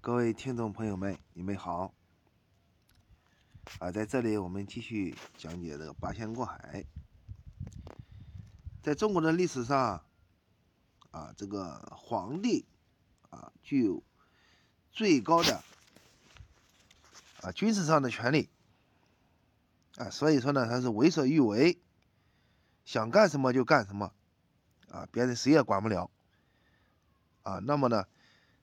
[0.00, 1.92] 各位听众朋友们，你们好。
[3.80, 6.84] 啊，在这里我们继续讲解这个八仙过海。
[8.80, 10.04] 在中国的历史上，
[11.10, 12.64] 啊，这个皇帝
[13.30, 14.00] 啊，具有
[14.92, 15.64] 最高的
[17.42, 18.48] 啊军事上的权利
[19.96, 21.76] 啊，所以说呢，他是为所欲为，
[22.84, 24.12] 想干什么就干什么
[24.90, 26.08] 啊，别人谁也管不了
[27.42, 27.58] 啊。
[27.58, 28.06] 那么呢？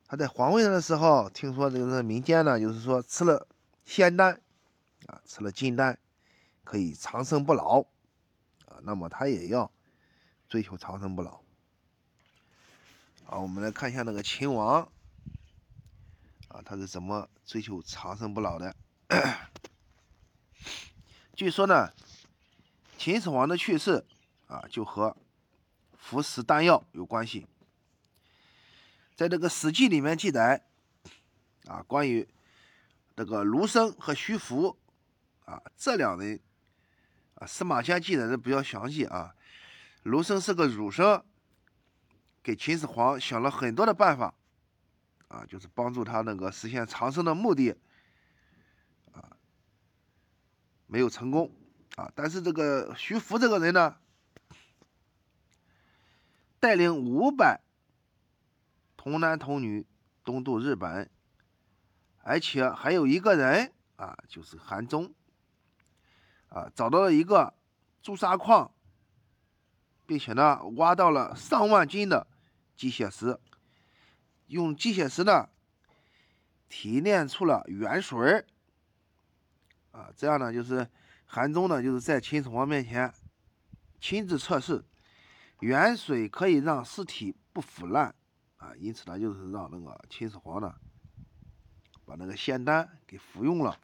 [0.07, 3.47] 他在皇位上的时候，听说这个民间呢，就是说吃了
[3.85, 4.39] 仙丹，
[5.07, 5.97] 啊，吃了金丹，
[6.63, 7.81] 可以长生不老，
[8.67, 9.71] 啊，那么他也要
[10.47, 11.41] 追求长生不老。
[13.23, 14.87] 好，我们来看一下那个秦王，
[16.49, 18.75] 啊，他是怎么追求长生不老的？
[21.35, 21.91] 据说呢，
[22.97, 24.05] 秦始皇的去世，
[24.45, 25.17] 啊，就和
[25.97, 27.47] 服食丹药有关系。
[29.15, 30.61] 在这个《史记》里面记载，
[31.67, 32.27] 啊，关于
[33.15, 34.77] 这个卢生和徐福，
[35.45, 36.37] 啊，这两人，
[37.35, 39.33] 啊，司马迁记载的比较详细啊。
[40.03, 41.23] 卢生是个儒生，
[42.43, 44.33] 给秦始皇想了很多的办法，
[45.29, 47.73] 啊，就是帮助他那个实现长生的目的，
[49.13, 49.37] 啊，
[50.87, 51.49] 没有成功，
[51.95, 53.95] 啊，但是这个徐福这个人呢，
[56.59, 57.61] 带领五百。
[59.05, 59.85] 童男童女
[60.23, 61.07] 东渡日本，
[62.23, 65.13] 而且还有一个人啊，就是韩忠
[66.49, 67.53] 啊，找到了一个
[68.01, 68.73] 朱砂矿，
[70.07, 72.25] 并且呢，挖到了上万斤的
[72.75, 73.39] 鸡血石，
[74.47, 75.49] 用鸡血石呢
[76.67, 78.43] 提炼出了原水
[79.91, 80.89] 啊，这样呢，就是
[81.27, 83.13] 韩忠呢，就是在秦始皇面前
[83.99, 84.83] 亲自测试，
[85.59, 88.15] 原水可以让尸体不腐烂。
[88.65, 90.75] 啊，因此呢，就是让那个秦始皇呢，
[92.03, 93.79] 把那个仙丹给服用了，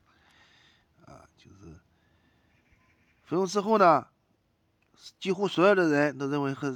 [1.06, 1.80] 啊，就是
[3.22, 4.08] 服用之后呢，
[5.20, 6.76] 几乎所有的人都认为和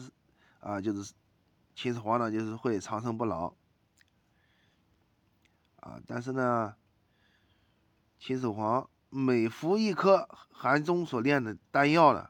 [0.60, 1.16] 啊，就是
[1.74, 3.56] 秦始皇呢，就是会长生不老，
[5.78, 6.76] 啊，但是呢，
[8.20, 12.30] 秦始皇每服一颗韩忠所炼的丹药呢，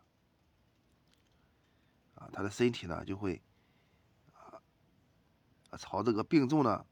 [2.14, 3.42] 啊，他的身体呢就会。
[5.78, 6.86] 朝这个病重呢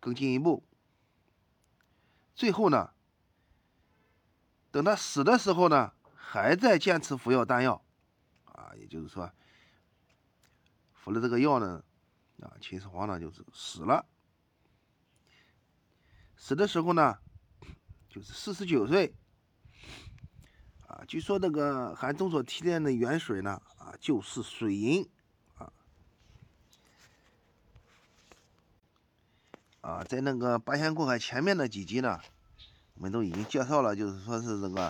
[0.00, 0.64] 更进一步，
[2.34, 2.92] 最后呢，
[4.70, 7.84] 等他死的时候呢，还在坚持服药丹药，
[8.46, 9.32] 啊，也就是说，
[10.92, 11.84] 服了这个药呢，
[12.40, 14.06] 啊，秦始皇呢就是死了，
[16.36, 17.18] 死的时候呢，
[18.08, 19.14] 就是四十九岁，
[20.86, 25.08] 啊，据说那个韩忠所提炼的元水呢，啊，就是水银。
[29.82, 32.20] 啊，在那个八仙过海前面的几集呢，
[32.94, 34.84] 我们都已经介绍了，就是说是这个，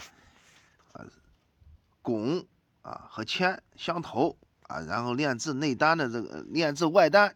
[0.92, 1.04] 啊，
[2.02, 2.44] 汞
[2.82, 7.34] 啊和铅相投啊，然后炼制内丹的这个炼制外丹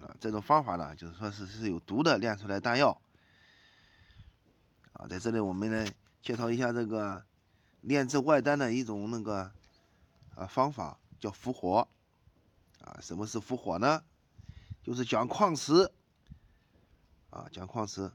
[0.00, 2.98] 啊，这种方法呢，就是说是是有毒的炼出来丹药。
[4.94, 5.92] 啊，在这里我们来
[6.22, 7.22] 介绍一下这个
[7.82, 9.52] 炼制外丹的一种那个
[10.34, 11.86] 啊方法，叫伏火。
[12.80, 14.02] 啊，什么是伏火呢？
[14.82, 15.92] 就是将矿石。
[17.30, 18.12] 啊，将矿石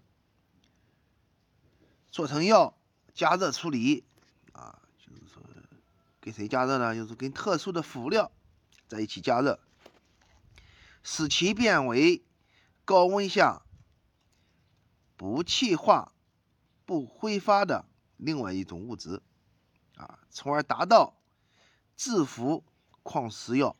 [2.11, 2.77] 做成药，
[3.13, 4.05] 加热处理，
[4.51, 5.41] 啊，就是说
[6.19, 6.93] 跟谁加热呢？
[6.93, 8.31] 就是跟特殊的辅料
[8.87, 9.59] 在一起加热，
[11.01, 12.23] 使其变为
[12.83, 13.61] 高温下
[15.15, 16.13] 不气化、
[16.85, 17.85] 不挥发的
[18.17, 19.21] 另外一种物质，
[19.95, 21.15] 啊，从而达到
[21.95, 22.65] 制服
[23.01, 23.77] 矿石药，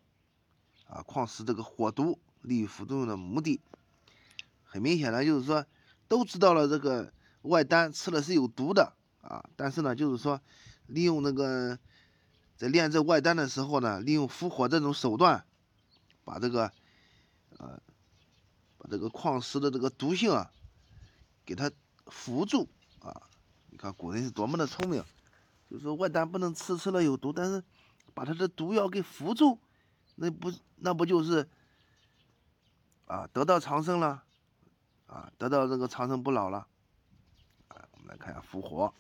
[0.88, 3.60] 啊，矿石这个火毒利于副作用的目的。
[4.76, 5.66] 很明显呢，就是说
[6.06, 7.14] 都知道了这个
[7.44, 8.92] 外丹吃了是有毒的
[9.22, 10.42] 啊，但是呢，就是说
[10.88, 11.80] 利用那个
[12.58, 15.46] 在炼制外丹的时候呢，利用伏火这种手段，
[16.26, 16.70] 把这个
[17.58, 17.80] 呃
[18.78, 20.52] 把这个矿石的这个毒性啊
[21.46, 21.72] 给它
[22.08, 22.68] 扶住
[23.00, 23.30] 啊。
[23.70, 25.02] 你看古人是多么的聪明，
[25.72, 27.64] 就是说外丹不能吃，吃了有毒，但是
[28.14, 29.58] 把它的毒药给扶住，
[30.16, 31.48] 那不那不就是
[33.06, 34.24] 啊得到长生了？
[35.08, 36.68] 啊，得到这个长生不老了。
[37.68, 38.94] 啊，我们来看一下复活。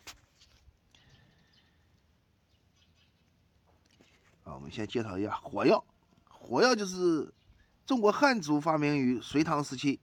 [4.43, 5.83] 啊，我们先介绍一下火药。
[6.29, 7.33] 火药就是
[7.85, 9.99] 中国汉族发明于隋唐时期，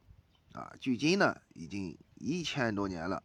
[0.52, 3.22] 啊，距今呢已经一千多年了。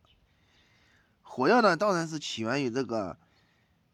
[1.23, 3.17] 火药呢，当然是起源于这个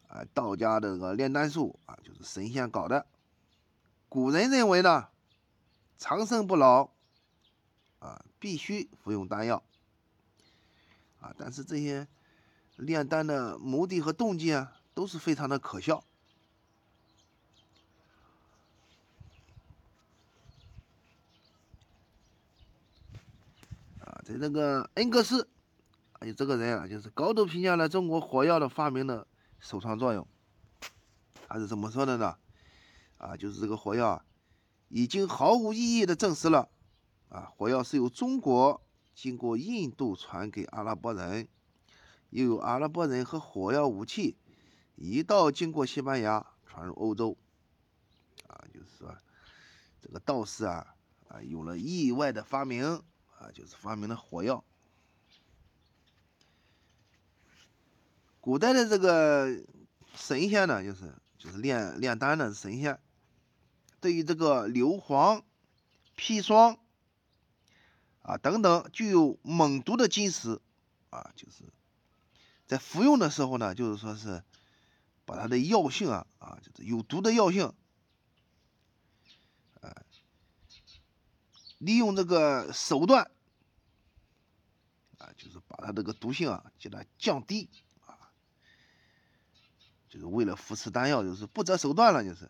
[0.08, 3.06] 啊道家的这个炼丹术啊，就是神仙搞的。
[4.10, 5.08] 古人认为呢，
[5.98, 6.92] 长生不老。
[8.04, 9.64] 啊，必须服用丹药
[11.22, 11.34] 啊。
[11.38, 12.06] 但是这些
[12.76, 16.04] 炼丹的目的和动机啊，都是非常的可笑
[24.00, 24.20] 啊。
[24.26, 25.48] 在这个恩格斯，
[26.20, 29.26] 哎，这个人啊，就是高度评价了中国火药的发明的
[29.62, 30.28] 首创作用。
[31.48, 32.36] 他是怎么说的呢？
[33.18, 34.26] 啊，就是这个火药啊
[34.90, 36.68] 已经毫无意义的证实了，
[37.34, 38.80] 啊，火药是由中国
[39.16, 41.48] 经过印度传给阿拉伯人，
[42.30, 44.38] 又有阿拉伯人和火药武器
[44.96, 47.36] 一道经过西班牙传入欧洲，
[48.46, 49.18] 啊，就是说
[50.00, 50.96] 这个道士啊，
[51.28, 54.64] 啊，有了意外的发明，啊，就是发明了火药。
[58.40, 59.66] 古代的这个
[60.14, 63.00] 神仙呢，就是就是炼炼丹的神仙。
[64.00, 65.42] 对于这个硫磺、
[66.16, 66.78] 砒霜
[68.24, 70.60] 啊等等具有猛毒的金石
[71.12, 71.72] 啊，就是
[72.66, 74.44] 在服用的时候呢，就是说是
[75.26, 77.72] 把它的药性啊啊，就是有毒的药性，
[79.82, 80.04] 啊，
[81.78, 83.30] 利用这个手段
[85.20, 87.70] 啊，就是把它这个毒性啊，给它降低
[88.06, 88.34] 啊，
[90.10, 92.50] 就是为了扶持丹药，就是不择手段了，就是。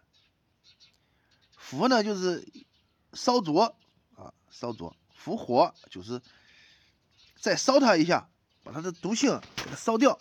[1.56, 2.46] 服呢就是
[3.14, 3.76] 烧灼
[4.16, 4.94] 啊，烧灼；
[5.24, 6.22] 伏火就是
[7.40, 8.30] 再烧它一下，
[8.62, 10.20] 把它的毒性给它烧掉。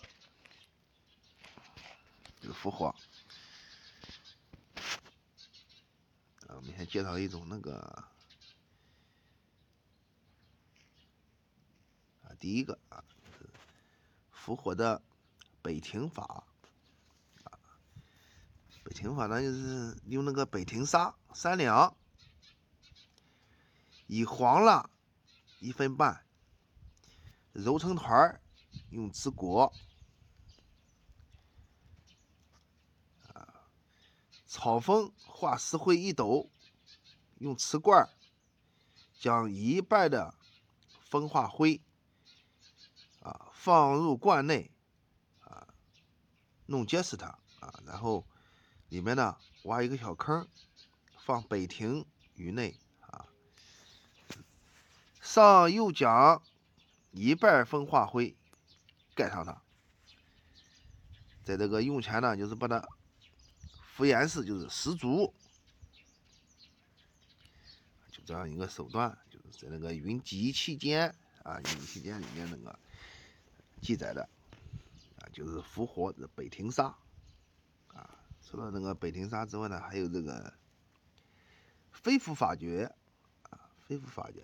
[2.39, 2.95] 这个伏火
[6.47, 7.79] 啊，我们先介绍一种那个
[12.21, 13.03] 啊，第一个啊，
[14.31, 15.01] 伏火的
[15.61, 16.45] 北庭法。
[18.85, 21.93] 北庭法呢，就是用那个北庭砂三两，
[24.07, 24.89] 以黄蜡
[25.63, 26.25] 一分半，
[27.53, 28.41] 揉成团儿，
[28.89, 29.73] 用纸裹。
[33.33, 33.69] 啊，
[34.45, 36.51] 草蜂化石灰一斗，
[37.37, 38.09] 用瓷罐
[39.17, 40.35] 将一半的
[41.09, 41.81] 风化灰
[43.21, 44.69] 啊放入罐内，
[45.39, 45.73] 啊，
[46.65, 47.27] 弄结实它
[47.59, 48.27] 啊，然后。
[48.89, 50.47] 里面呢，挖一个小坑，
[51.25, 52.05] 放北亭
[52.35, 52.79] 于内，
[55.23, 56.43] 上又将
[57.11, 58.35] 一半风化灰
[59.15, 59.61] 盖上它，
[61.45, 62.85] 在这个用前呢，就是把它
[63.95, 65.33] 敷严实，就是十足，
[68.11, 71.09] 就这样一个手段，就是在那个《云集期间》
[71.49, 72.77] 啊，《云集期间》里面那个
[73.81, 74.27] 记载的
[75.19, 76.93] 啊，就是复活的北庭沙。
[78.45, 80.53] 除了那个北庭沙之外呢，还有这个
[81.93, 82.93] 飞符法诀
[83.49, 84.43] 啊，飞符法诀，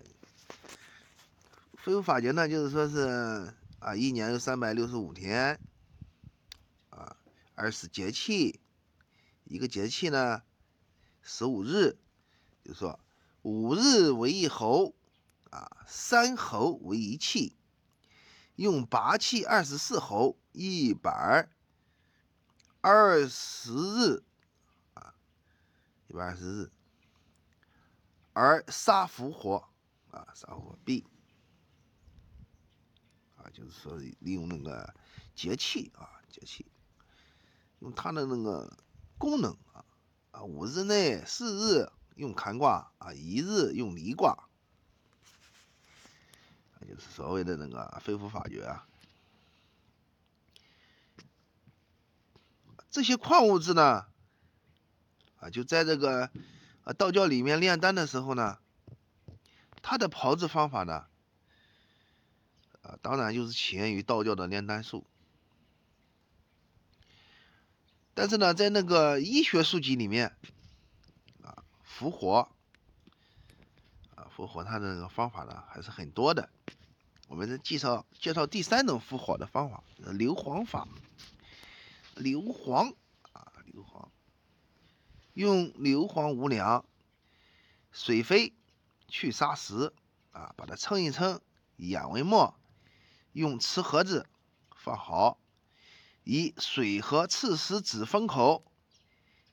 [1.82, 5.58] 飞符法诀呢，就是说是啊，一年有三百六十五天
[6.90, 7.16] 啊，
[7.54, 8.60] 二十节气，
[9.44, 10.42] 一个节气呢
[11.22, 11.96] 十五日，
[12.62, 13.00] 就说
[13.40, 14.94] 五日为一候
[15.48, 17.56] 啊，三候为一气，
[18.56, 21.48] 用八气二十四候一百。
[22.82, 24.22] 二十日
[24.92, 25.14] 啊，
[26.08, 26.70] 一百二十日，
[28.34, 29.68] 而杀伏火
[30.10, 31.06] 啊，杀伏火必，
[33.52, 34.94] 就是说利用那个
[35.34, 36.66] 节气啊，节气
[37.80, 38.76] 用它的那个
[39.18, 39.84] 功能啊
[40.30, 44.48] 啊，五日内四日用坎卦啊，一日用离卦，
[46.88, 48.86] 就是所谓的那个飞符法诀啊。
[52.90, 54.06] 这些矿物质呢，
[55.38, 56.30] 啊，就在这个
[56.82, 58.58] 啊道教里面炼丹的时候呢，
[59.80, 61.06] 它的炮制方法呢，
[63.02, 65.06] 当然就是起源于道教的炼丹术。
[68.14, 70.36] 但是呢，在那个医学书籍里面，
[71.42, 72.48] 啊，伏火，
[74.14, 76.50] 啊，复活它的那个方法呢还是很多的。
[77.28, 80.88] 我们再介绍介绍第三种复活的方法，硫磺法。
[82.16, 82.94] 硫磺
[83.32, 84.08] 啊，硫磺，
[85.32, 86.84] 用硫磺五两，
[87.92, 88.52] 水飞
[89.08, 89.94] 去砂石
[90.32, 91.40] 啊，把它称一称，
[91.76, 92.59] 研为末，
[93.32, 94.26] 用瓷盒子
[94.76, 95.38] 放好，
[96.24, 98.64] 以水和赤石子封口，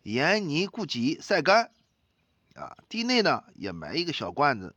[0.03, 1.71] 盐泥固挤晒干
[2.55, 4.75] 啊，地内呢也埋一个小罐子，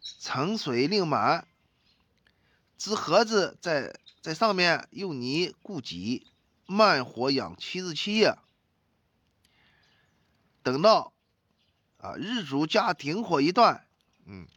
[0.00, 1.46] 盛水另满，
[2.78, 3.98] 纸盒子在。
[4.24, 6.26] 在上面用泥固挤，
[6.64, 8.38] 慢火养七日七夜。
[10.62, 11.12] 等到
[11.98, 13.86] 啊日主加顶火一段，
[14.24, 14.48] 嗯，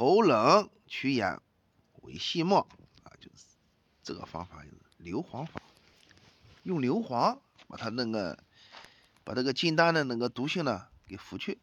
[0.00, 1.42] 喉冷取眼
[1.96, 2.66] 为细末
[3.02, 3.44] 啊，就是
[4.02, 5.60] 这个方法，就是硫磺法，
[6.62, 7.38] 用硫磺
[7.68, 8.42] 把它那个
[9.24, 11.58] 把这个金丹的那个毒性呢给拂去。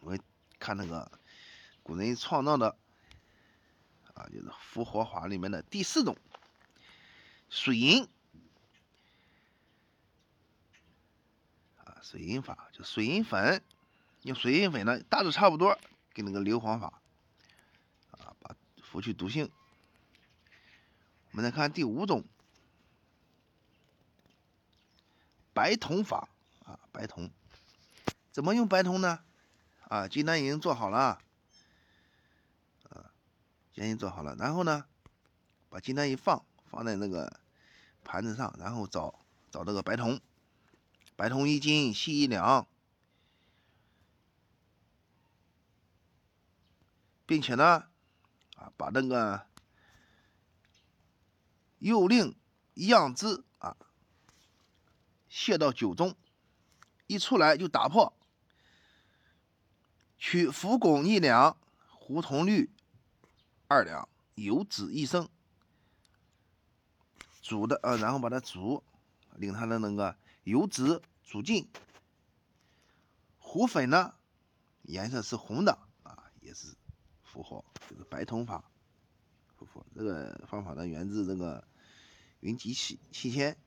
[0.00, 0.20] 我们
[0.60, 1.10] 看那个
[1.82, 2.76] 古人创造的
[4.14, 6.16] 啊，就是复活法里面的第四种
[7.48, 8.06] 水银
[11.78, 11.98] 啊。
[12.00, 13.60] 水银法就水银粉，
[14.22, 15.76] 用水银粉呢，大致差不多，
[16.16, 17.02] 跟那个硫磺法
[18.12, 19.50] 啊，把拂去毒性。
[21.30, 22.24] 我们再看第五种
[25.52, 26.30] 白铜法
[26.64, 27.30] 啊，白铜
[28.32, 29.20] 怎么用白铜呢？
[29.88, 31.20] 啊，金丹已经做好了，
[32.88, 33.12] 啊，
[33.74, 34.86] 已经做好了，然后呢，
[35.68, 37.38] 把金丹一放，放在那个
[38.04, 39.20] 盘子上，然后找
[39.50, 40.18] 找这个白铜。
[41.14, 42.66] 白铜一斤，细一两，
[47.26, 47.88] 并且呢，
[48.56, 49.46] 啊，把那个
[51.78, 52.34] 釉令
[52.74, 53.76] 样汁啊
[55.28, 56.16] 卸到酒中，
[57.06, 58.16] 一出来就打破，
[60.16, 61.58] 取浮汞一两，
[61.90, 62.70] 胡铜绿
[63.66, 65.28] 二两，油脂一升，
[67.42, 68.82] 煮的呃，然后把它煮，
[69.34, 70.16] 令它的那个。
[70.44, 71.68] 油脂煮尽，
[73.40, 74.14] 糊粉呢，
[74.82, 76.76] 颜色是红的啊，也是
[77.36, 78.64] 复活，就是白铜法
[79.58, 79.84] 复活。
[79.94, 81.68] 这个方法呢，源自这个
[82.40, 83.58] 云集器期间。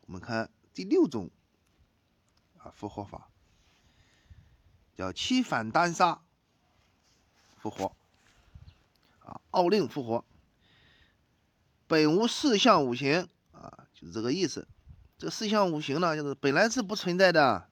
[0.00, 1.30] 我们看第六种
[2.56, 3.30] 啊复活法，
[4.96, 6.20] 叫七反单杀
[7.56, 7.94] 复活
[9.20, 10.24] 啊，奥令复活，
[11.86, 14.66] 本无四象五行啊，就是这个意思。
[15.18, 17.70] 这四象五行呢，就是本来是不存在的，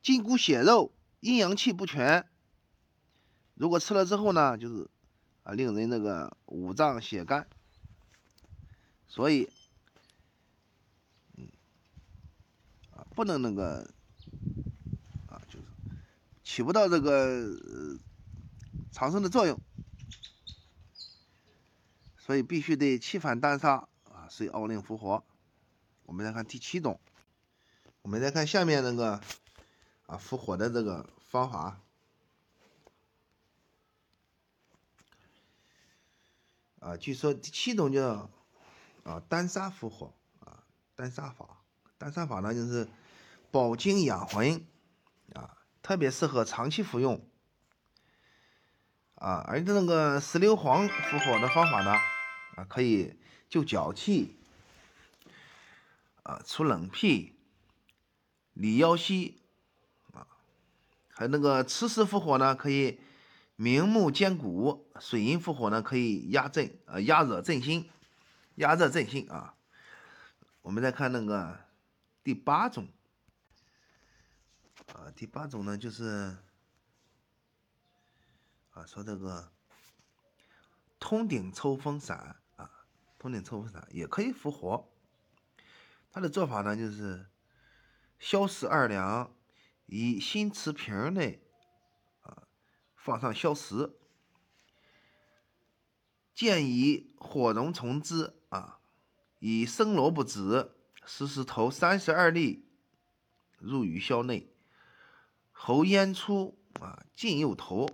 [0.00, 2.24] 筋骨血肉、阴阳气不全。
[3.58, 4.88] 如果吃了之后呢，就是
[5.42, 7.48] 啊，令人那个五脏血干。
[9.08, 9.50] 所以，
[11.36, 11.48] 嗯，
[12.92, 13.90] 啊，不能那个，
[15.26, 15.64] 啊，就是
[16.44, 17.58] 起不到这个
[18.92, 19.60] 长生的作用。
[22.16, 25.24] 所以必须得气反丹砂啊，随奥令复活。
[26.04, 27.00] 我们再看第七种，
[28.02, 29.20] 我们再看下面那个
[30.06, 31.80] 啊复活的这个方法
[36.88, 38.30] 啊，据说第七种叫
[39.04, 40.64] 啊丹砂复活啊
[40.96, 41.60] 丹砂法，
[41.98, 42.88] 丹砂法呢就是
[43.50, 44.64] 保精养魂
[45.34, 47.20] 啊，特别适合长期服用
[49.16, 51.92] 啊，而那个石硫磺复活的方法呢
[52.56, 53.14] 啊可以
[53.50, 54.34] 救脚气。
[56.22, 57.34] 啊，除冷僻，
[58.52, 59.40] 理腰膝，
[60.12, 60.26] 啊，
[61.08, 63.00] 还有那个磁石复活呢，可以
[63.60, 67.90] 明目坚骨；水银复活呢，可以压震，呃，压热振心，
[68.54, 69.56] 压热振心啊。
[70.62, 71.58] 我们再看那个
[72.22, 72.86] 第八种，
[74.94, 76.36] 啊，第八种呢，就是
[78.70, 79.50] 啊，说这个
[81.00, 82.70] 通顶抽风散啊，
[83.18, 84.88] 通顶抽风散也可以复活。
[86.12, 87.26] 它的做法呢，就是
[88.20, 89.34] 消食二两，
[89.86, 91.42] 以新瓷瓶内
[93.08, 93.96] 放上硝石，
[96.34, 98.80] 建以火溶虫汁啊，
[99.38, 102.68] 以生萝卜籽、石石头三十二粒
[103.58, 104.52] 入于硝内，
[105.52, 107.88] 喉咽出啊，进又投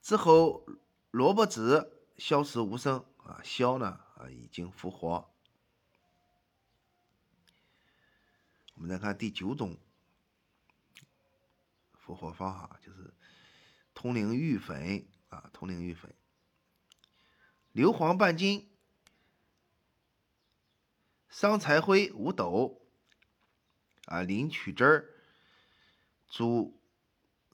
[0.00, 0.64] 之后，
[1.10, 5.30] 萝卜籽消失无声啊，硝呢啊已经复活。
[8.76, 9.76] 我们再看第九种
[12.04, 13.14] 复活方法，就是
[13.94, 16.12] 通灵玉粉啊，通灵玉粉，
[17.70, 18.68] 硫磺半斤，
[21.28, 22.82] 桑柴灰五斗，
[24.06, 25.08] 啊，磷取汁儿，
[26.28, 26.80] 煮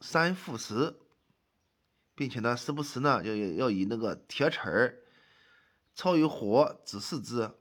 [0.00, 0.98] 三副时，
[2.14, 5.04] 并且呢，时不时呢，要要要以那个铁齿儿
[5.94, 7.54] 操于火指示之。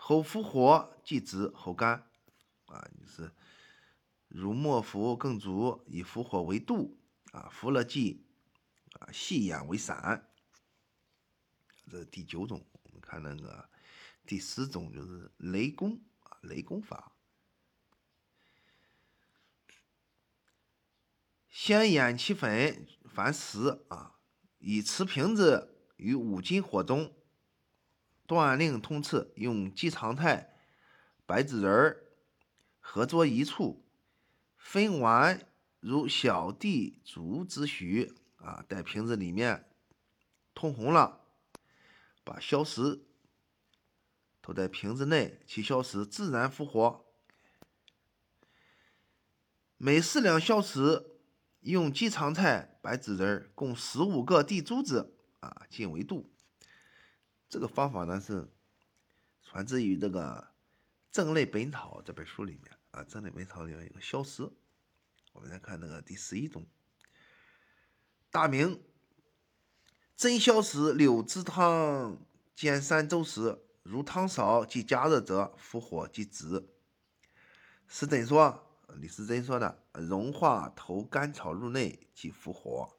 [0.00, 2.08] 后复活即止，后干，
[2.66, 3.30] 啊，就是
[4.38, 6.96] 如末服更足，以符火为度，
[7.32, 8.24] 啊，符了即
[9.00, 10.30] 啊，细眼为散。
[11.90, 12.64] 这是第九种。
[12.84, 13.68] 我们看那个
[14.24, 17.16] 第十种，就是雷公啊，雷公法。
[21.48, 24.20] 先研其粉，凡十啊，
[24.58, 27.12] 以瓷瓶子于五金火中。
[28.24, 30.54] 断令通刺，用鸡肠菜、
[31.26, 32.04] 白纸仁儿
[32.78, 33.87] 合作一处，
[34.68, 35.46] 分丸
[35.80, 39.66] 如小地竹之许啊，在瓶子里面
[40.52, 41.22] 通红了，
[42.22, 43.00] 把硝石
[44.42, 47.06] 投在瓶子内，其硝石自然复活。
[49.78, 51.18] 每四两硝石，
[51.60, 56.30] 用鸡肠菜、白芷仁共十五个地珠子啊，进为度。
[57.48, 58.52] 这个方法呢是
[59.42, 60.42] 传自于这个
[61.10, 64.50] 《正类本草》这本书里面啊，《这里梅草》里面有个消石。
[65.32, 66.66] 我们再看那个第十一种，
[68.30, 68.82] 大名
[70.16, 72.18] 真消石柳枝汤
[72.54, 76.68] 煎三周时，如汤少即加热者，复火即止。
[77.86, 78.64] 是怎说。
[78.96, 82.96] 李时珍说的：“融化投甘草入内即复火。”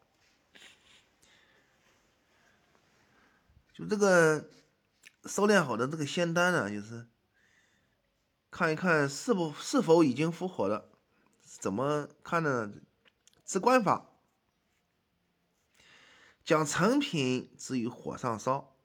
[3.74, 4.51] 就这个
[5.24, 7.08] 烧炼好的这个仙丹呢，就是
[8.51, 10.89] 看一看是不是否已经复活了。
[11.41, 12.72] 怎么看呢？
[13.46, 14.10] 直观法，
[16.44, 18.75] 将成品置于火上烧，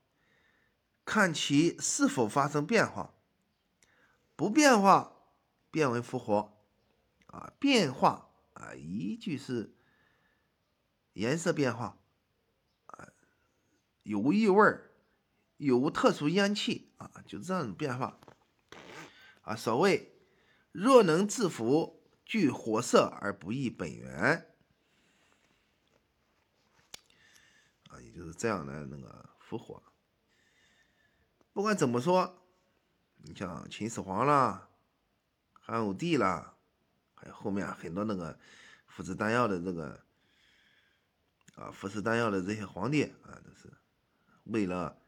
[1.04, 3.14] 看其是否发生变化，
[4.34, 5.16] 不变化
[5.70, 6.50] 变为复活。
[7.26, 9.74] 啊，变化啊，一句是
[11.14, 11.98] 颜色变化，
[12.86, 13.08] 啊，
[14.04, 14.92] 有无异味儿，
[15.56, 18.20] 有特殊烟气啊，就这样变化。
[19.44, 20.18] 啊，所谓
[20.72, 24.54] 若能制服，具火色而不易本源，
[27.88, 29.82] 啊，也就是这样的那个复活。
[31.52, 32.42] 不管怎么说，
[33.18, 34.68] 你像秦始皇啦，
[35.52, 36.50] 汉武帝啦。
[37.16, 38.38] 还有后面很多那个
[38.86, 40.04] 服食丹药的这个
[41.54, 43.72] 啊，服食丹药的这些皇帝啊，都是
[44.44, 45.00] 为了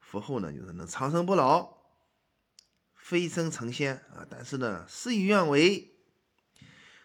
[0.00, 1.75] 服后呢，就是能长生不老、
[3.06, 4.26] 飞升成仙啊。
[4.28, 5.94] 但是呢，事与愿违，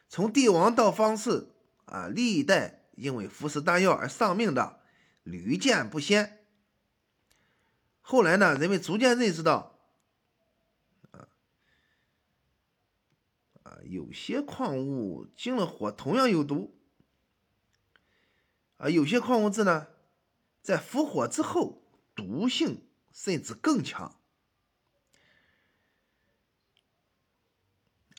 [0.09, 1.49] 从帝王到方士
[1.85, 4.81] 啊，历代因为服食丹药而丧命的
[5.21, 6.47] 屡见不鲜。
[7.99, 9.79] 后来呢，人们逐渐认识到
[11.11, 11.27] 啊。
[13.83, 16.75] 有些矿物经了火同样有毒，
[18.77, 19.85] 啊，有些矿物质呢，
[20.63, 21.83] 在服火之后
[22.15, 24.19] 毒性甚至更强。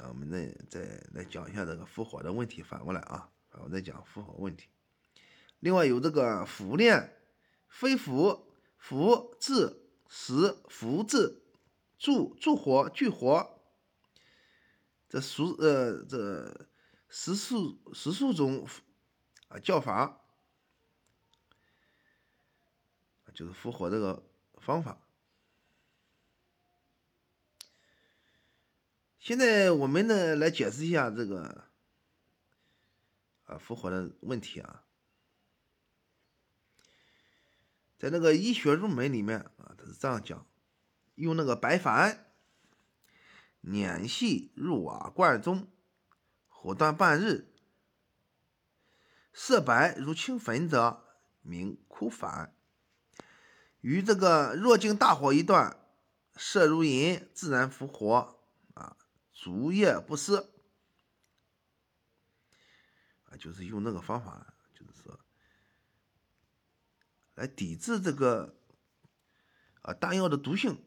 [0.03, 3.31] 啊，我们再再来讲一下这个复火的问题，反过来啊，
[3.63, 4.67] 我再讲复火问题。
[5.61, 7.17] 另外有这个腐炼、
[7.69, 11.41] 非腐、腐制、实、腐制、
[11.97, 13.61] 助助火、聚火。
[15.09, 16.67] 这数呃，这
[17.09, 18.67] 十数十数种
[19.49, 20.23] 啊叫法，
[23.35, 24.25] 就是复活这个
[24.57, 24.99] 方法。
[29.23, 31.69] 现在我们呢来解释一下这个
[33.45, 34.83] 啊复活的问题啊，
[37.97, 40.45] 在那个医学入门里面啊，他是这样讲，
[41.15, 42.19] 用那个白矾。
[43.61, 45.69] 碾细入瓦罐中，
[46.49, 47.47] 火断半日，
[49.33, 51.05] 色白如青粉者，
[51.43, 52.51] 名枯矾。
[53.83, 55.79] 于这个若经大火一断，
[56.35, 58.42] 色如银，自然复活。
[59.43, 60.37] 竹叶不湿。
[63.25, 65.19] 啊，就是用那个方法，就是说
[67.35, 68.55] 来抵制这个
[69.81, 70.81] 啊丹药的毒性。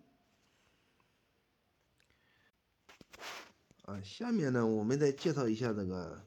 [3.83, 6.25] 啊，下面呢，我们再介绍一下这个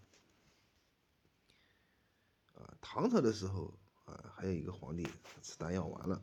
[2.52, 3.72] 啊，唐朝的时候
[4.04, 5.08] 啊，还有一个皇帝
[5.40, 6.22] 吃丹药完了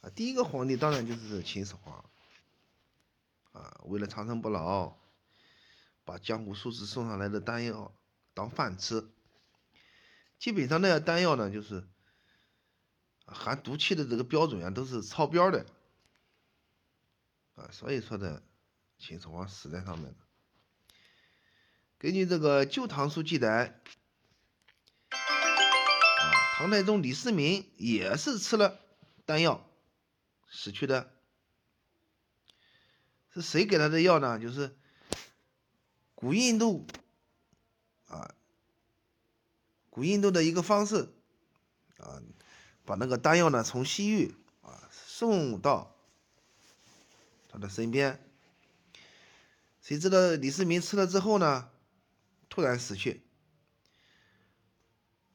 [0.00, 0.10] 啊。
[0.10, 2.10] 第一个皇帝当然就是秦始皇
[3.54, 4.98] 啊，为了长生不老，
[6.04, 7.94] 把江湖术士送上来的丹药
[8.34, 9.10] 当饭吃。
[10.38, 11.88] 基本上那些丹药呢，就是
[13.24, 15.64] 含毒气的这个标准啊，都是超标的
[17.54, 18.42] 啊，所以说呢。
[18.96, 20.16] 秦始皇死在上面的。
[21.98, 23.82] 根据这个《旧唐书》记载，
[25.10, 26.24] 啊，
[26.56, 28.78] 唐太宗李世民也是吃了
[29.26, 29.68] 丹药
[30.48, 31.13] 死去的。
[33.34, 34.38] 是谁给他的药呢？
[34.38, 34.76] 就是
[36.14, 36.86] 古印度
[38.06, 38.32] 啊，
[39.90, 41.12] 古印度的一个方式
[41.98, 42.22] 啊，
[42.84, 45.96] 把那个丹药呢从西域啊送到
[47.48, 48.20] 他的身边。
[49.82, 51.68] 谁知道李世民吃了之后呢，
[52.48, 53.26] 突然死去。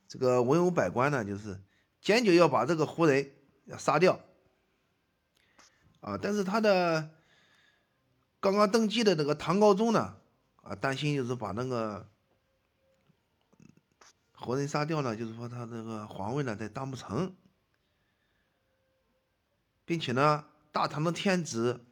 [0.08, 1.62] 这个文武百官呢，就是
[2.02, 3.32] 坚决要把这个胡人
[3.66, 4.22] 要杀掉。
[6.00, 7.12] 啊，但是他的
[8.40, 10.18] 刚刚登基的那个唐高宗呢，
[10.64, 12.10] 啊，担心就是把那个
[14.34, 17.36] 活人杀掉了，就是说他这个皇位呢再当不成，
[19.84, 21.86] 并且呢，大唐的天子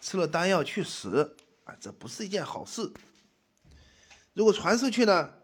[0.00, 2.90] 吃了丹药去死，啊，这不是一件好事。
[4.32, 5.34] 如果传出去呢，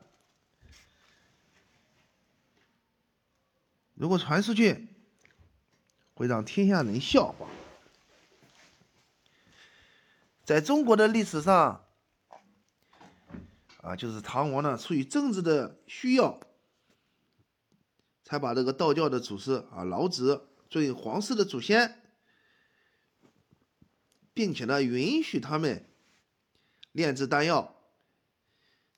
[3.94, 4.88] 如果传出去，
[6.14, 7.46] 会让天下人笑话。
[10.46, 11.84] 在中国的历史上，
[13.82, 16.38] 啊，就是唐王呢，出于政治的需要，
[18.22, 22.00] 才把这个道教的祖师啊老子作为皇室的祖先，
[24.32, 25.84] 并且呢，允许他们
[26.92, 27.74] 炼制丹药。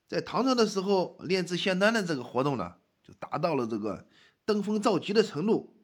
[0.07, 4.07] 在唐朝的时候，炼制仙丹的这个活动呢，就达到了这个
[4.45, 5.83] 登峰造极的程度。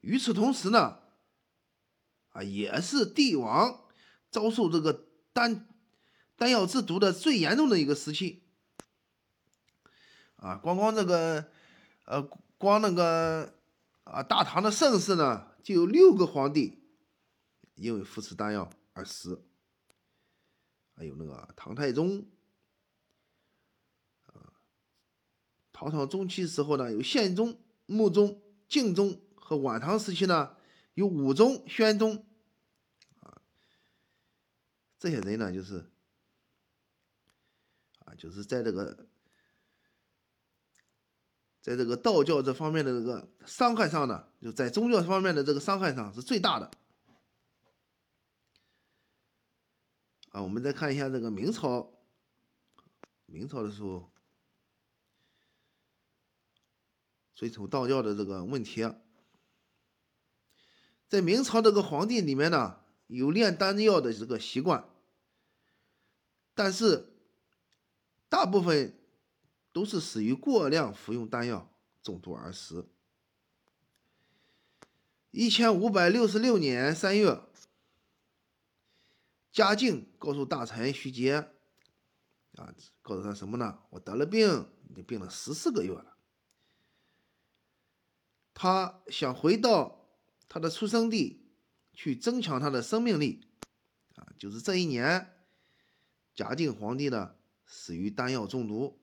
[0.00, 1.00] 与此同时呢，
[2.34, 3.86] 啊，也是帝王
[4.28, 5.66] 遭受这个丹
[6.36, 8.42] 丹药制毒的最严重的一个时期。
[10.36, 11.48] 啊，光光这个，
[12.06, 12.20] 呃，
[12.58, 13.54] 光那个
[14.02, 16.82] 啊，大唐的盛世呢，就有六个皇帝
[17.76, 19.46] 因为服食丹药而死。
[20.96, 22.26] 还有那个唐太宗，
[24.26, 24.58] 啊，
[25.72, 29.20] 唐朝中期时候呢，有宪宗、穆宗、敬宗。
[29.36, 30.56] 和晚唐时期呢，
[30.94, 32.24] 有武宗、宣宗，
[33.20, 33.42] 啊，
[34.98, 35.90] 这些人呢，就是
[38.04, 39.08] 啊，就是在这个，
[41.60, 46.70] 在这个道教这方面的这个伤害上呢，就在宗教方面的这个伤害上是最大的。
[50.30, 51.92] 啊，我们再看一下这个明朝，
[53.26, 54.10] 明朝的时候，
[57.34, 58.84] 追求道教的这个问题。
[61.14, 64.84] 在明朝这个皇帝里面呢，有炼丹药的这个习惯，
[66.56, 67.08] 但是
[68.28, 68.98] 大部分
[69.72, 71.70] 都是死于过量服用丹药
[72.02, 72.88] 中毒而死。
[75.30, 77.40] 一千五百六十六年三月，
[79.52, 81.48] 嘉靖告诉大臣徐阶，
[82.56, 83.78] 啊，告诉他什么呢？
[83.90, 86.16] 我得了病，已经病了十四个月了，
[88.52, 90.00] 他想回到。
[90.48, 91.44] 他的出生地，
[91.92, 93.48] 去增强他的生命力，
[94.14, 95.34] 啊，就是这一年，
[96.34, 97.34] 嘉靖皇帝呢
[97.66, 99.00] 死于丹药中毒。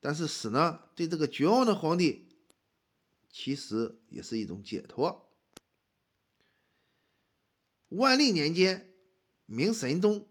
[0.00, 2.28] 但是死呢，对这个绝望的皇帝，
[3.30, 5.32] 其实也是一种解脱。
[7.88, 8.92] 万历年间，
[9.44, 10.26] 明神宗，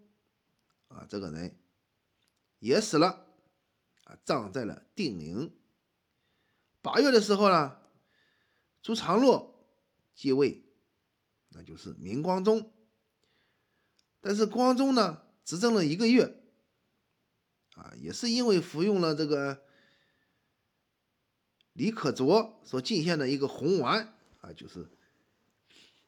[0.88, 1.58] 啊，这个人
[2.58, 3.26] 也死了，
[4.04, 5.56] 啊，葬在了定陵。
[6.82, 7.85] 八月的时候呢。
[8.86, 9.66] 朱常洛
[10.14, 10.64] 继位，
[11.48, 12.72] 那就是明光宗。
[14.20, 16.40] 但是光宗呢，执政了一个月，
[17.74, 19.64] 啊，也是因为服用了这个
[21.72, 24.88] 李可灼所进献的一个红丸，啊，就是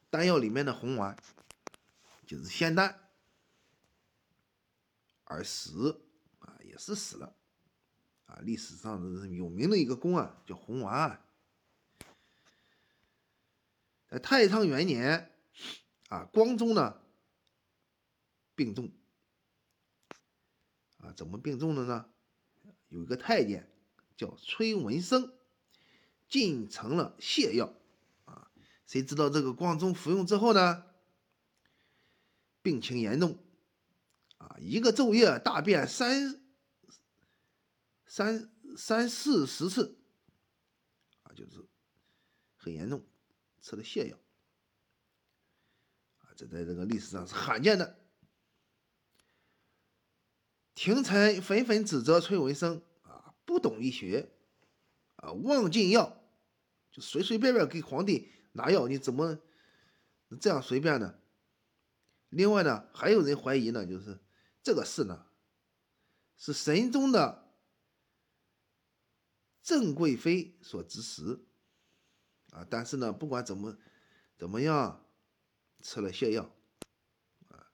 [0.09, 1.17] 丹药里面的红丸，
[2.25, 2.97] 就是仙丹，
[5.25, 6.01] 而死，
[6.39, 7.35] 啊，也是死了，
[8.23, 9.01] 啊，历史上
[9.33, 11.25] 有名的一个功啊，叫红丸案。
[14.09, 15.31] 在太仓元年，
[16.07, 16.99] 啊，光宗呢
[18.55, 18.91] 病重，
[20.97, 22.09] 啊，怎么病重的呢？
[22.87, 23.71] 有一个太监
[24.17, 25.31] 叫崔文生，
[26.27, 27.71] 进城了泻药，
[28.25, 28.49] 啊，
[28.87, 30.85] 谁知道这个光宗服用之后呢，
[32.63, 33.37] 病情严重，
[34.39, 36.41] 啊，一个昼夜大便三
[38.07, 39.99] 三三四十次，
[41.21, 41.63] 啊，就是
[42.57, 43.05] 很严重。
[43.69, 44.17] 吃了泻药，
[46.17, 47.99] 啊，这在这个历史上是罕见的。
[50.73, 54.31] 廷臣纷纷指责崔文生啊，不懂医学，
[55.17, 56.19] 啊，妄进药，
[56.91, 59.39] 就随随便便给皇帝拿药，你怎么
[60.41, 61.19] 这样随便呢？
[62.29, 64.19] 另外呢，还有人怀疑呢，就是
[64.63, 65.27] 这个事呢，
[66.37, 67.53] 是神宗的
[69.61, 71.45] 郑贵妃所指使。
[72.51, 73.77] 啊，但是呢，不管怎么
[74.37, 75.05] 怎么样，
[75.81, 76.49] 吃了泻药，
[77.49, 77.71] 啊，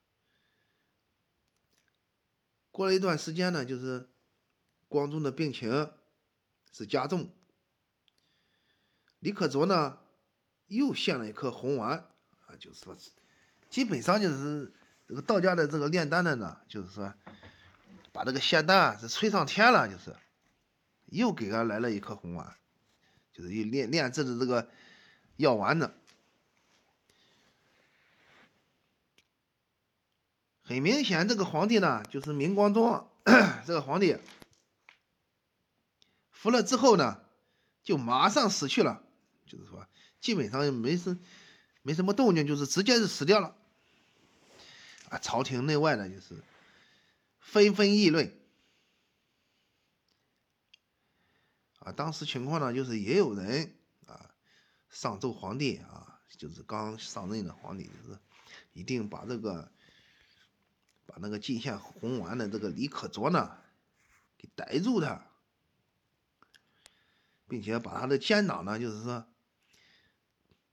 [2.70, 4.08] 过了一段时间呢，就是
[4.88, 5.92] 光宗的病情
[6.72, 7.30] 是加重，
[9.18, 9.98] 李可灼呢
[10.66, 11.98] 又献了一颗红丸，
[12.46, 12.96] 啊，就是说，
[13.70, 14.74] 基本上就是
[15.08, 17.14] 这个道家的这个炼丹的呢，就是说，
[18.12, 20.14] 把这个仙丹是吹上天了，就是
[21.06, 22.56] 又给他来了一颗红丸。
[23.36, 24.66] 就是一炼炼制的这个
[25.36, 25.92] 药丸子，
[30.62, 33.06] 很明显，这个皇帝呢，就是明光宗
[33.66, 34.16] 这个皇帝
[36.30, 37.20] 服了之后呢，
[37.84, 39.02] 就马上死去了，
[39.46, 39.86] 就是说，
[40.18, 41.18] 基本上没什
[41.82, 43.54] 没什么动静，就是直接是死掉了。
[45.10, 46.42] 啊，朝廷内外呢，就是
[47.38, 48.34] 纷纷议论。
[51.86, 53.72] 啊，当时情况呢，就是也有人
[54.06, 54.34] 啊
[54.90, 58.18] 上奏皇帝啊，就是刚上任的皇帝，就是
[58.72, 59.70] 一定把这个
[61.06, 63.56] 把那个进献红丸的这个李可灼呢
[64.36, 65.30] 给逮住他，
[67.46, 69.24] 并且把他的奸党呢，就是说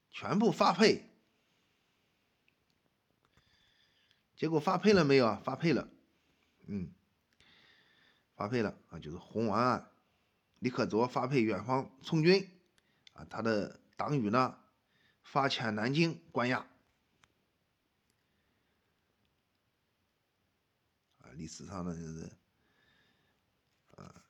[0.09, 1.11] 全部发配。
[4.35, 5.41] 结果发配了没有啊？
[5.45, 5.87] 发配了，
[6.65, 6.91] 嗯，
[8.35, 9.92] 发配了啊，就是红丸案。
[10.63, 12.49] 李可灼发配远方从军，
[13.11, 14.57] 啊，他的党羽呢
[15.21, 16.59] 发遣南京关押。
[21.17, 22.31] 啊，历史上呢就是
[23.97, 24.23] 啊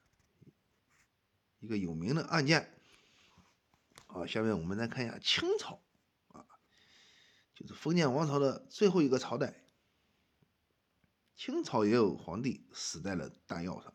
[1.60, 2.68] 一个有名的案件。
[4.08, 5.84] 好，下面我们再看一下清朝，
[6.30, 6.48] 啊，
[7.54, 9.64] 就是封建王朝的最后一个朝代。
[11.36, 13.94] 清朝也有皇帝死在了弹药上。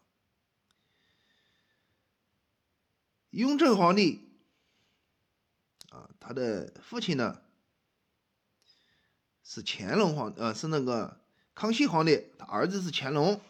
[3.31, 4.27] 雍正皇帝
[5.91, 7.43] 啊，他的父亲呢
[9.45, 11.21] 是乾隆皇，呃，是那个
[11.55, 13.41] 康熙皇帝，他儿子是乾隆，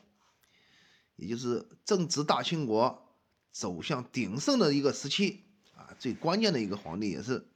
[1.14, 3.16] 也就是正值大清国
[3.52, 5.44] 走向鼎盛的一个时期
[5.76, 7.46] 啊，最关键的一个皇帝也是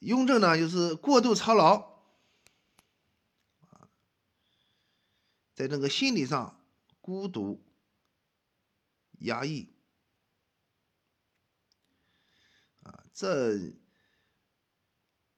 [0.00, 1.76] 雍正呢，就是过度操劳
[3.70, 3.88] 啊，
[5.54, 6.60] 在那个心理上
[7.00, 7.62] 孤独。
[9.20, 9.72] 压抑
[12.82, 13.72] 啊，这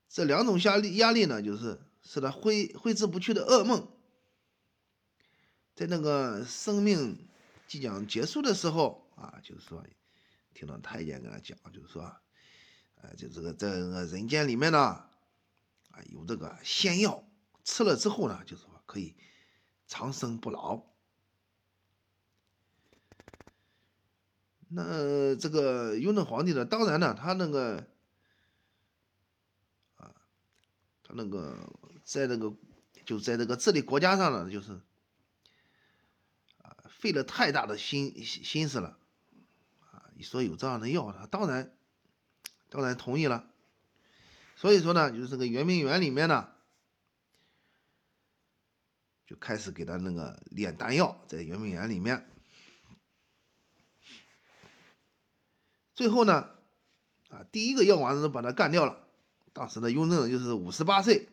[0.09, 3.89] 这两种压力压力呢，就是使他挥挥之不去的噩梦。
[5.75, 7.27] 在那个生命
[7.67, 9.83] 即将结束的时候啊，就是说，
[10.53, 12.23] 听到太监跟他讲，就是说，啊，
[13.17, 15.09] 就这个这个人间里面呢，啊，
[16.11, 17.27] 有这个仙药，
[17.65, 19.17] 吃了之后呢，就是说可以
[19.87, 20.92] 长生不老。
[24.75, 26.65] 那这个雍正皇帝呢？
[26.65, 27.87] 当然呢，他那个
[29.97, 30.15] 啊，
[31.03, 31.71] 他那个
[32.03, 32.55] 在那个
[33.05, 34.81] 就在这个治理国家上呢，就是
[36.63, 38.97] 啊，费了太大的心心思了
[39.91, 40.09] 啊。
[40.15, 41.77] 你说有这样的药，他当然
[42.71, 43.51] 当然同意了。
[44.57, 46.49] 所以说呢，就是这个圆明园里面呢，
[49.27, 52.27] 就开始给他那个炼丹药，在圆明园里面。
[56.03, 56.51] 最后呢，
[57.29, 59.07] 啊，第一个药丸子把他干掉了。
[59.53, 61.29] 当时的雍正就是五十八岁，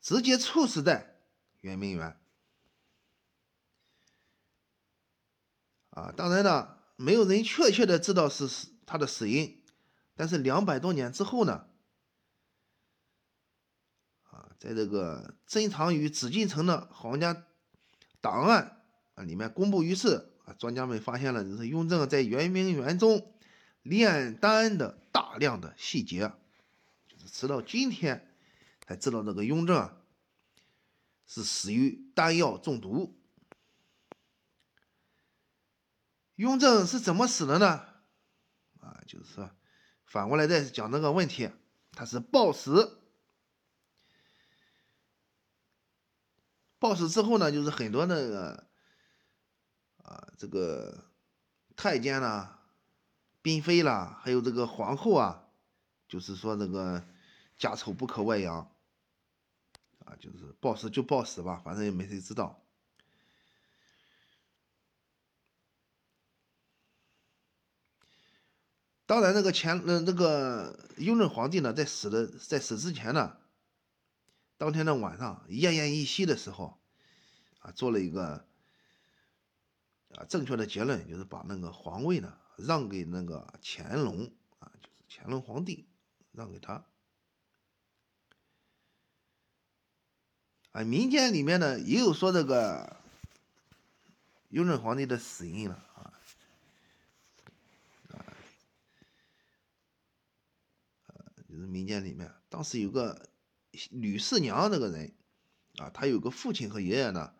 [0.00, 1.20] 直接猝死在
[1.60, 2.18] 圆明园。
[5.90, 9.62] 啊，当然呢，没有人确切的知道是死他的死因，
[10.14, 11.66] 但是两百多年之后呢，
[14.30, 17.44] 啊，在这个珍藏于紫禁城的皇家
[18.22, 18.82] 档案
[19.14, 20.28] 啊里面公布于世。
[20.44, 23.32] 啊专家们发现了，就是雍正在圆明园中
[23.82, 26.32] 炼丹的大量的细节，
[27.08, 28.34] 就是直到今天
[28.86, 29.96] 才知道这个雍正
[31.26, 33.16] 是死于丹药中毒。
[36.36, 37.66] 雍正是怎么死的呢？
[38.80, 39.50] 啊，就是说
[40.06, 41.50] 反过来再讲这个问题，
[41.92, 42.98] 他是暴死。
[46.78, 48.69] 暴死之后呢，就是很多那个。
[50.10, 51.04] 啊，这个
[51.76, 52.60] 太监啦、
[53.42, 55.44] 嫔妃啦，还有这个皇后啊，
[56.08, 57.04] 就是说这个
[57.56, 58.72] 家丑不可外扬
[60.04, 62.60] 啊，就是暴死就暴死吧，反正也没谁知道。
[69.06, 73.36] 当然，那个乾呃那个雍正皇帝呢，在死的在死之前呢，
[74.58, 76.80] 当天的晚上奄奄一息的时候
[77.60, 78.49] 啊，做了一个。
[80.16, 85.86] 啊，正确的结论就是把那个皇位呢让给那个乾隆啊，就是乾隆皇帝
[86.32, 86.84] 让给他。
[90.72, 92.96] 啊，民间里面呢也有说这个
[94.48, 96.12] 雍正皇帝的死因了啊，
[98.08, 98.34] 啊，
[101.48, 103.28] 就是民间里面当时有个
[103.90, 105.14] 吕四娘这个人
[105.76, 107.32] 啊，他有个父亲和爷爷呢，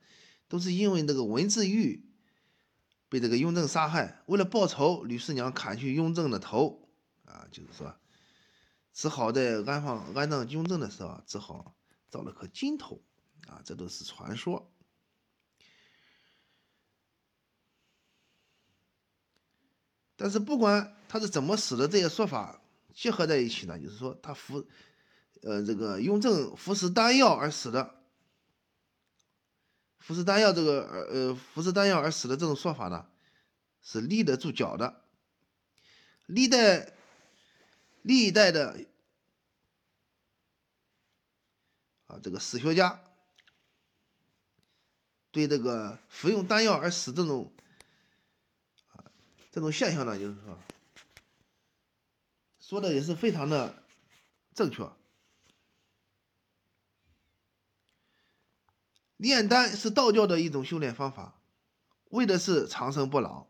[0.47, 2.07] 都是因为那个文字狱。
[3.11, 6.89] 被这个雍正杀害，为了报仇，吕四娘砍去雍正的头，
[7.25, 7.95] 啊，就是说，
[8.95, 11.75] 只好在安放安葬雍正的时候，只好
[12.09, 13.03] 造了颗金头，
[13.49, 14.73] 啊，这都是传说。
[20.15, 22.63] 但是不管他是怎么死的，这些说法
[22.95, 24.65] 结合在一起呢，就是说他服，
[25.43, 28.00] 呃，这个雍正服食丹药而死的，
[30.01, 33.07] 服食丹药这个呃服食丹药而死的这种说法呢，
[33.81, 35.05] 是立得住脚的。
[36.27, 36.93] 历代
[38.03, 38.85] 历代的
[42.09, 43.01] 啊，这个史学家
[45.31, 47.53] 对这个服用丹药而死这种。
[49.53, 50.57] 这种现象呢，就是说，
[52.61, 53.83] 说的也是非常的
[54.55, 54.89] 正确。
[59.21, 61.39] 炼丹是道教的一种修炼方法，
[62.09, 63.47] 为的是长生不老。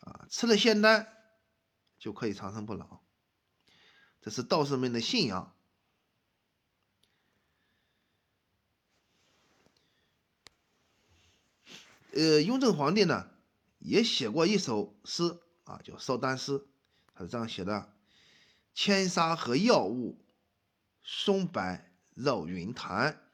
[0.00, 1.12] 啊，吃了仙丹
[1.98, 3.00] 就可以长生不老，
[4.22, 5.54] 这是道士们的信仰。
[12.12, 13.28] 呃，雍正皇帝呢？
[13.78, 16.52] 也写过一首诗啊，叫《烧丹诗》，
[17.14, 17.92] 他是这样写的
[18.74, 20.18] ：“千沙和药物，
[21.04, 21.78] 松柏
[22.14, 23.25] 绕云潭，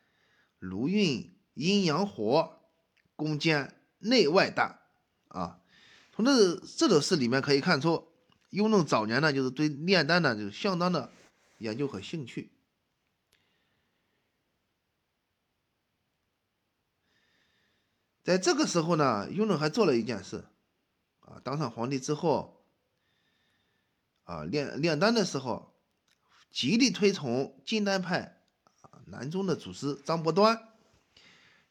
[0.62, 2.60] 炉运阴阳火，
[3.16, 4.78] 攻坚内外丹。”
[5.26, 5.60] 啊，
[6.12, 8.06] 从这这首诗里面可以看出，
[8.50, 11.10] 雍正早年呢，就是对炼丹呢，就是相当的
[11.58, 12.52] 研究和兴趣。
[18.22, 20.44] 在这个时候呢，雍正还做了一件事，
[21.20, 22.64] 啊，当上皇帝之后，
[24.24, 25.74] 啊，炼炼丹的时候，
[26.50, 28.41] 极力推崇金丹派
[29.06, 30.68] 南宗的祖师张伯端，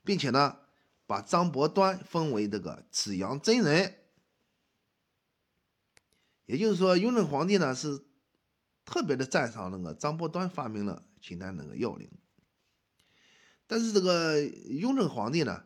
[0.04, 0.58] 并且呢，
[1.06, 3.96] 把张伯端封为这个紫阳真人。
[6.46, 8.04] 也就是说，雍正皇帝呢是
[8.86, 12.10] 特别的赞赏那个张伯端发明了金丹那个要领。
[13.68, 15.64] 但是这个雍正皇帝呢？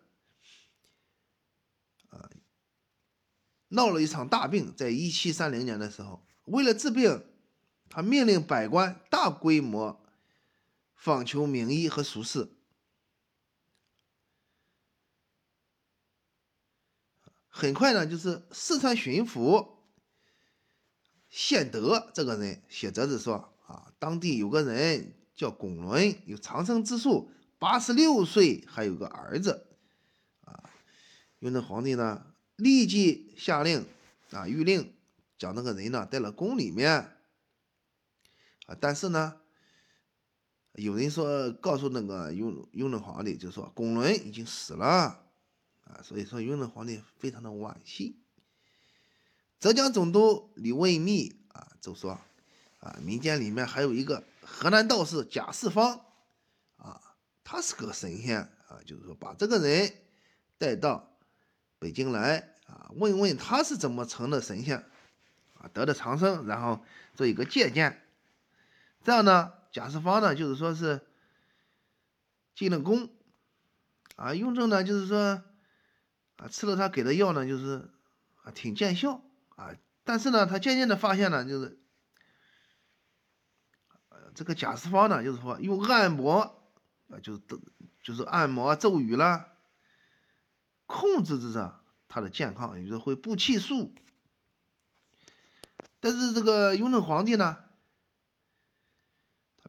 [3.69, 7.25] 闹了一场大病，在一七三零年的时候，为了治病，
[7.89, 10.04] 他命令百官大规模
[10.95, 12.49] 访求名医和俗士。
[17.47, 19.77] 很快呢，就是四川巡抚
[21.29, 29.67] 宪德这个人写折子说：“啊，当地有个人叫龚伦，有长生之术，八十六岁还有个儿子。”
[30.43, 30.69] 啊，
[31.39, 32.33] 雍正皇帝呢？
[32.57, 33.85] 立即下令
[34.31, 34.93] 啊，谕令
[35.37, 36.91] 将那个人呢带到宫里面
[38.65, 38.77] 啊。
[38.79, 39.41] 但是呢，
[40.75, 46.01] 有人说告诉那个雍雍正皇帝，就说龚伦已经死了啊。
[46.03, 48.19] 所以说雍正皇帝非常的惋惜。
[49.59, 52.19] 浙江总督李卫密啊就说
[52.79, 56.01] 啊，民间里面还有一个河南道士贾世方
[56.77, 57.01] 啊，
[57.43, 59.91] 他是个神仙啊，就是说把这个人
[60.57, 61.11] 带到。
[61.77, 64.77] 北京来啊，问问他是怎么成的神仙
[65.55, 66.83] 啊，得的长生，然后
[67.13, 68.01] 做一个借鉴。
[69.03, 71.05] 这样呢，贾世芳呢，就是说是
[72.55, 73.09] 进了宫
[74.15, 75.43] 啊，雍正呢，就是说
[76.37, 77.89] 啊，吃了他给的药呢，就是
[78.43, 79.21] 啊，挺见效
[79.57, 79.75] 啊。
[80.05, 81.77] 但是呢，他渐渐的发现呢，就是
[84.33, 86.71] 这个贾世芳呢，就是说用按摩
[87.09, 87.41] 啊，就是
[88.01, 89.49] 就是按摩咒语啦。
[90.85, 93.93] 控制着他的健康，也就是会布气术。
[95.99, 97.64] 但是这个雍正皇帝呢，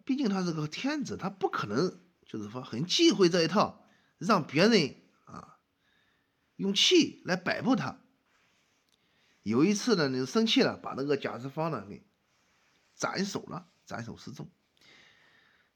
[0.06, 5.58] 毕竟他是个天子，他不可能就是说很忌讳这一套，让别人啊
[6.56, 7.98] 用气来摆布他。
[9.42, 12.06] 有一次呢，就生气了，把那个贾世芳呢给
[12.94, 14.48] 斩首了，斩首示众。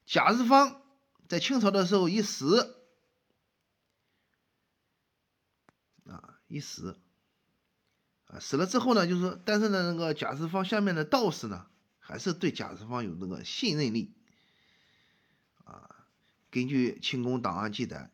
[0.07, 0.81] 贾世芳
[1.27, 2.77] 在清朝的时候一死。
[6.47, 6.99] 一死，
[8.25, 14.13] 啊，死了之后呢，就是，但是呢，那个贾世芳下面的道士呢，还是对贾世芳有那个信任力，
[16.51, 18.11] 根据清宫档案记载，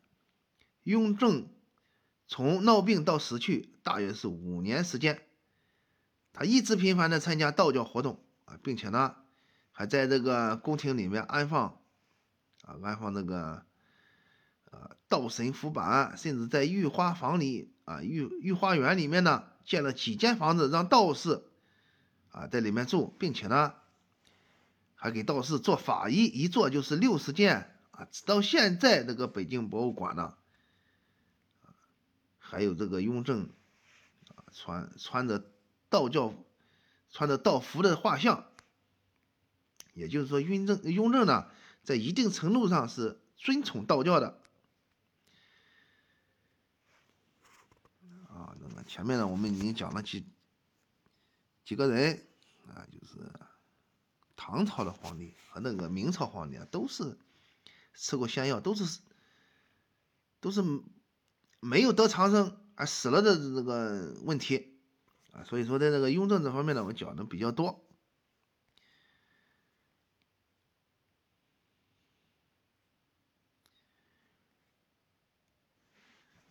[0.84, 1.50] 雍正
[2.26, 5.20] 从闹病到死去大约是五年时间，
[6.32, 9.16] 他一直频繁的参加道教活动啊，并且呢，
[9.72, 11.80] 还在这个宫廷里面安放，
[12.62, 13.66] 啊，安放那个，
[14.70, 17.74] 呃，道神符板，甚至在御花房里。
[17.88, 21.42] 啊，御御花园里面呢，建了几间房子，让道士
[22.28, 23.72] 啊在里面住，并且呢，
[24.94, 28.06] 还给道士做法衣，一做就是六十件啊。
[28.10, 30.34] 直到现在，这个北京博物馆呢，
[32.38, 33.50] 还有这个雍正
[34.34, 35.50] 啊穿穿着
[35.90, 36.32] 道教
[37.10, 38.46] 穿着道服的画像。
[39.94, 41.50] 也就是说，雍正雍正呢，
[41.82, 44.40] 在一定程度上是尊崇道教的。
[48.28, 50.24] 啊，那么前面呢，我们已经讲了几
[51.64, 52.24] 几个人
[52.68, 53.28] 啊，就是
[54.36, 57.18] 唐朝的皇帝和那个明朝皇帝啊，都是
[58.00, 59.00] 吃过仙药，都是
[60.38, 60.62] 都是
[61.58, 64.78] 没有得长生而死了的这个问题
[65.32, 65.42] 啊。
[65.42, 67.84] 所以说，在这个雍正这方面呢，我讲的比较多。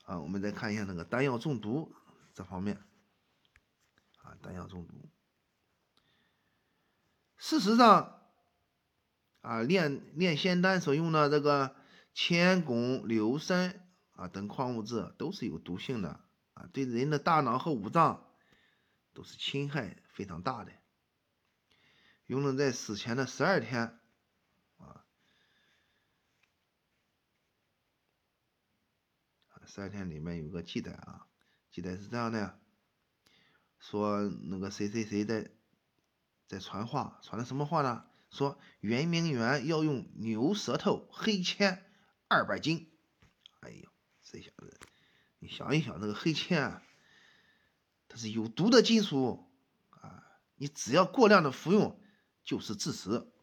[0.04, 1.96] 啊，我们再看一下那个丹药中毒
[2.34, 2.76] 这方面。
[4.18, 5.10] 啊，丹药中毒。
[7.38, 8.17] 事实上，
[9.48, 11.74] 啊，炼炼仙丹所用的这个
[12.14, 16.20] 铅、汞、硫酸啊等矿物质都是有毒性的
[16.54, 18.28] 啊，对人的大脑和五脏
[19.14, 20.74] 都是侵害非常大的。
[22.26, 23.98] 雍正在死前的十二天
[24.80, 25.06] 啊。
[29.66, 31.26] 十二天里面有个记载啊，
[31.72, 32.60] 记载是这样的，
[33.80, 35.52] 说那个谁谁谁在
[36.48, 38.06] 在传话，传的什么话呢？
[38.38, 41.84] 说圆明园要用牛舌头黑铅
[42.28, 42.92] 二百斤。
[43.62, 43.90] 哎呦，
[44.22, 44.80] 这小子，
[45.40, 46.84] 你想一想，这个黑铅，
[48.08, 49.52] 它是有毒的金属
[49.90, 50.24] 啊，
[50.54, 52.00] 你只要过量的服用
[52.44, 53.34] 就是致死。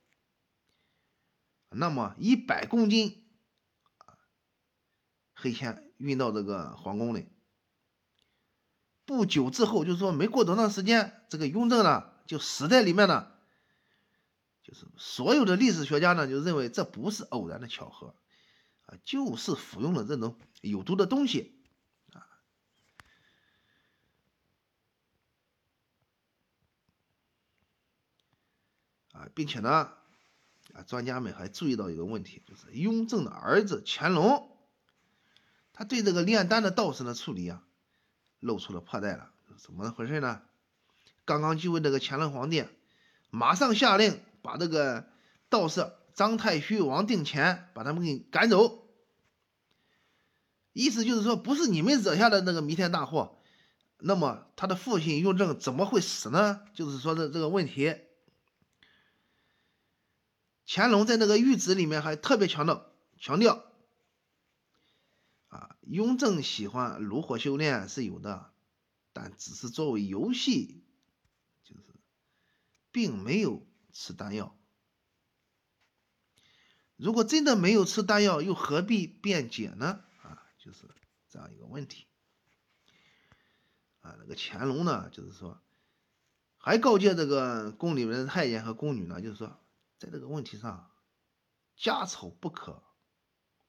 [1.70, 3.26] 那么一百公斤
[3.96, 4.14] 啊。
[5.34, 7.32] 黑铅运到这个皇宫里，
[9.04, 13.33] 不久之后，就是说没过多长时间，这个雍正呢就死在里面了。
[14.64, 18.16] 就是所有的历史学家呢就认为这不是偶然的巧合，
[18.86, 21.54] 啊，就是服用了这种有毒的东西，
[29.12, 29.92] 啊，并且呢，
[30.72, 34.50] 啊，专家们还注意到一个问题，就是雍正的儿子乾隆。
[35.74, 37.62] 他对这个炼丹的道士的处理啊，
[38.40, 39.30] 露出了破绽了。
[39.58, 40.40] 怎么回事呢？
[41.26, 42.64] 刚刚继位这个乾隆皇帝，
[43.30, 45.08] 马上下令把这个
[45.48, 48.86] 道士张太虚、王定乾把他们给赶走。
[50.74, 53.40] 意思就是说，不是你们惹下的那个弥天大祸，
[53.98, 56.60] 那么他的父亲雍正怎么会死呢？
[56.74, 57.96] 就是说的这个问题。
[60.66, 63.64] 乾隆在那个谕旨里面还特别强调强调。
[65.48, 68.50] 啊，雍正喜欢炉火修炼是有的，
[69.14, 70.84] 但只是作为游戏，
[71.62, 71.82] 就是
[72.90, 74.54] 并没有吃丹药。
[76.96, 80.04] 如果真的没有吃丹药，又何必辩解呢？
[80.22, 80.86] 啊，就是
[81.30, 82.06] 这样一个问题。
[84.00, 85.62] 啊，那个乾隆呢，就是说，
[86.58, 89.58] 还告诫这个宫里面的太监和宫女呢，就是说，
[89.98, 90.90] 在这个问题上，
[91.74, 92.82] 家丑不可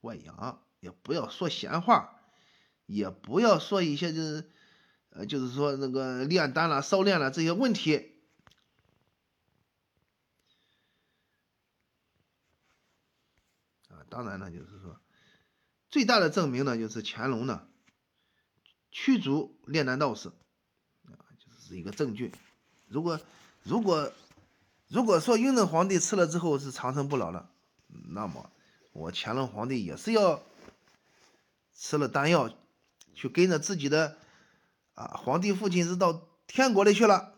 [0.02, 0.62] 外扬。
[0.82, 2.22] 也不要说闲话，
[2.86, 4.52] 也不要说一些就是，
[5.10, 8.15] 呃，就是说那个炼丹了、烧炼了这些问题。
[14.10, 15.00] 当然呢，就是说，
[15.90, 17.68] 最大的证明呢，就是乾隆呢
[18.92, 20.30] 驱逐炼丹道士，
[21.06, 22.32] 啊，就是一个证据。
[22.88, 23.20] 如果
[23.64, 24.12] 如果
[24.88, 27.50] 如果说雍正皇帝吃了之后是长生不老了，
[27.88, 28.50] 那么
[28.94, 30.42] 我乾隆皇帝也是要。
[31.78, 32.50] 吃了丹药，
[33.14, 34.16] 去跟着自己的
[34.94, 37.35] 啊皇帝父亲是到天国里去了。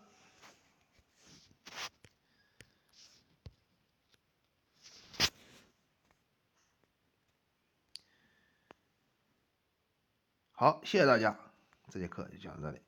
[10.60, 11.38] 好，谢谢大家，
[11.88, 12.82] 这节课就讲到这里。